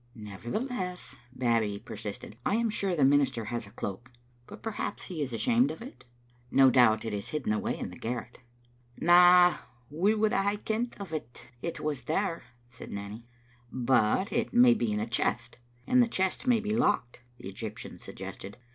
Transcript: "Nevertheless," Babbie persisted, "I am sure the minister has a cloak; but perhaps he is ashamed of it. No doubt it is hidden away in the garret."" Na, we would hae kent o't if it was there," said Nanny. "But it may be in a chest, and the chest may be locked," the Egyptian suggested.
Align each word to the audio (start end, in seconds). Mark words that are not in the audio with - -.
"Nevertheless," 0.15 1.19
Babbie 1.31 1.77
persisted, 1.77 2.35
"I 2.43 2.55
am 2.55 2.71
sure 2.71 2.95
the 2.95 3.05
minister 3.05 3.45
has 3.45 3.67
a 3.67 3.71
cloak; 3.71 4.09
but 4.47 4.63
perhaps 4.63 5.03
he 5.09 5.21
is 5.21 5.31
ashamed 5.31 5.69
of 5.69 5.79
it. 5.79 6.05
No 6.49 6.71
doubt 6.71 7.05
it 7.05 7.13
is 7.13 7.27
hidden 7.27 7.53
away 7.53 7.77
in 7.77 7.91
the 7.91 7.99
garret."" 7.99 8.39
Na, 8.97 9.57
we 9.91 10.15
would 10.15 10.33
hae 10.33 10.57
kent 10.57 10.95
o't 10.99 11.13
if 11.13 11.43
it 11.61 11.79
was 11.81 12.05
there," 12.05 12.41
said 12.71 12.91
Nanny. 12.91 13.27
"But 13.71 14.33
it 14.33 14.53
may 14.55 14.73
be 14.73 14.91
in 14.91 14.99
a 14.99 15.05
chest, 15.05 15.57
and 15.85 16.01
the 16.01 16.07
chest 16.07 16.47
may 16.47 16.59
be 16.59 16.75
locked," 16.75 17.19
the 17.37 17.47
Egyptian 17.47 17.99
suggested. 17.99 18.57